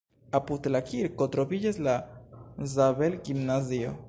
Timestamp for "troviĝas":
1.35-1.79